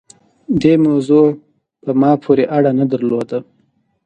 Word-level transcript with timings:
دې 0.61 0.73
موضوع 0.85 1.25
په 1.83 1.91
ما 2.01 2.11
پورې 2.23 2.43
اړه 2.57 2.71
نه 2.79 2.85
درلوده. 2.91 3.39